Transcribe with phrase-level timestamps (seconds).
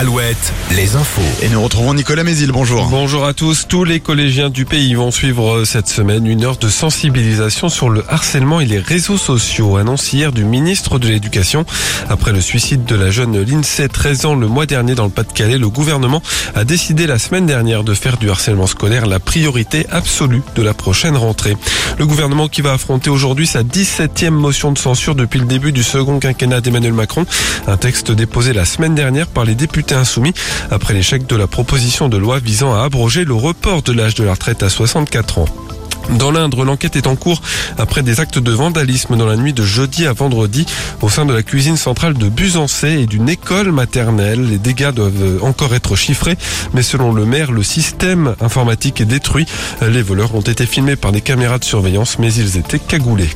[0.00, 1.20] Alouette, les infos.
[1.42, 2.86] Et nous retrouvons Nicolas Mézil, bonjour.
[2.86, 3.66] Bonjour à tous.
[3.68, 7.90] Tous les collégiens du pays vont suivre euh, cette semaine une heure de sensibilisation sur
[7.90, 9.76] le harcèlement et les réseaux sociaux.
[9.76, 11.66] Annonce hier du ministre de l'Éducation.
[12.08, 15.58] Après le suicide de la jeune Lindsay, 13 ans, le mois dernier dans le Pas-de-Calais,
[15.58, 16.22] le gouvernement
[16.54, 20.72] a décidé la semaine dernière de faire du harcèlement scolaire la priorité absolue de la
[20.72, 21.58] prochaine rentrée.
[21.98, 25.82] Le gouvernement qui va affronter aujourd'hui sa 17e motion de censure depuis le début du
[25.82, 27.26] second quinquennat d'Emmanuel Macron.
[27.66, 30.34] Un texte déposé la semaine dernière par les députés insoumis
[30.70, 34.24] après l'échec de la proposition de loi visant à abroger le report de l'âge de
[34.24, 35.46] la retraite à 64 ans.
[36.18, 37.40] Dans l'Indre, l'enquête est en cours
[37.78, 40.66] après des actes de vandalisme dans la nuit de jeudi à vendredi
[41.02, 44.48] au sein de la cuisine centrale de Busancé et d'une école maternelle.
[44.48, 46.36] Les dégâts doivent encore être chiffrés,
[46.74, 49.46] mais selon le maire, le système informatique est détruit.
[49.82, 53.30] Les voleurs ont été filmés par des caméras de surveillance, mais ils étaient cagoulés.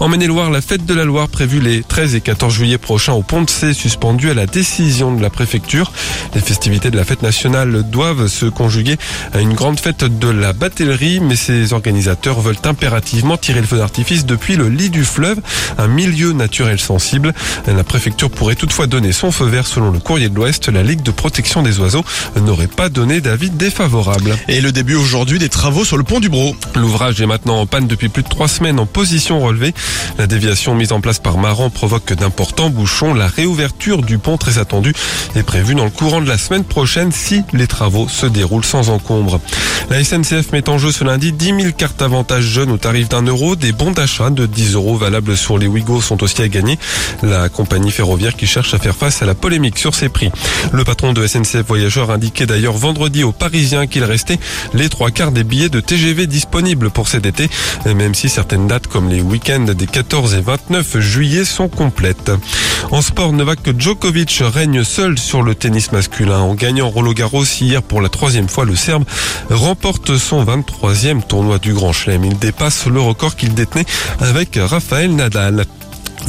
[0.00, 3.22] En Maine-et-Loire, la fête de la Loire prévue les 13 et 14 juillet prochains au
[3.22, 5.92] Pont de C suspendue à la décision de la préfecture.
[6.34, 8.96] Les festivités de la fête nationale doivent se conjuguer
[9.32, 13.78] à une grande fête de la batellerie, mais ces organisateurs veulent impérativement tirer le feu
[13.78, 15.38] d'artifice depuis le lit du fleuve,
[15.78, 17.32] un milieu naturel sensible.
[17.66, 20.68] La préfecture pourrait toutefois donner son feu vert selon le courrier de l'Ouest.
[20.68, 22.04] La Ligue de protection des oiseaux
[22.40, 24.36] n'aurait pas donné d'avis défavorable.
[24.48, 26.56] Et le début aujourd'hui des travaux sur le pont du Bro.
[26.74, 29.71] L'ouvrage est maintenant en panne depuis plus de trois semaines en position relevée.
[30.18, 33.14] La déviation mise en place par Maran provoque d'importants bouchons.
[33.14, 34.94] La réouverture du pont très attendue
[35.34, 38.90] est prévue dans le courant de la semaine prochaine si les travaux se déroulent sans
[38.90, 39.40] encombre.
[39.90, 43.22] La SNCF met en jeu ce lundi 10 000 cartes avantages jeunes au tarif d'un
[43.22, 43.56] euro.
[43.56, 46.78] Des bons d'achat de 10 euros valables sur les Ouigo sont aussi à gagner.
[47.22, 50.30] La compagnie ferroviaire qui cherche à faire face à la polémique sur ses prix.
[50.72, 54.38] Le patron de SNCF Voyageurs indiquait d'ailleurs vendredi aux Parisiens qu'il restait
[54.74, 57.48] les trois quarts des billets de TGV disponibles pour cet été,
[57.86, 62.30] même si certaines dates comme les week-ends des 14 et 29 juillet sont complètes.
[62.90, 66.40] En sport, Novak Djokovic règne seul sur le tennis masculin.
[66.40, 69.04] En gagnant Roland Garros hier pour la troisième fois, le Serbe
[69.50, 72.24] remporte son 23e tournoi du Grand Chelem.
[72.24, 73.86] Il dépasse le record qu'il détenait
[74.20, 75.64] avec Rafael Nadal.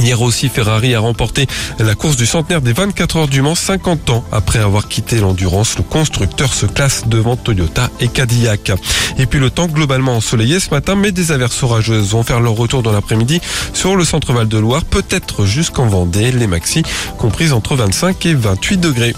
[0.00, 1.46] Hier aussi, Ferrari a remporté
[1.78, 5.76] la course du centenaire des 24 heures du Mans, 50 ans après avoir quitté l'endurance.
[5.76, 8.72] Le constructeur se classe devant Toyota et Cadillac.
[9.18, 12.54] Et puis le temps globalement ensoleillé ce matin, mais des averses orageuses vont faire leur
[12.54, 13.40] retour dans l'après-midi
[13.72, 16.82] sur le centre-val de Loire, peut-être jusqu'en Vendée, les maxi
[17.18, 19.14] comprises entre 25 et 28 degrés.